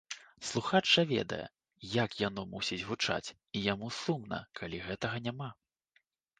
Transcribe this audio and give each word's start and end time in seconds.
Слухач 0.51 0.79
жа 0.93 1.03
ведае, 1.11 1.39
як 2.03 2.17
яно 2.23 2.47
мусіць 2.55 2.81
гучаць, 2.93 3.33
і 3.59 3.63
яму 3.73 3.93
сумна, 4.01 4.43
калі 4.61 4.83
гэтага 4.91 5.25
няма. 5.31 5.49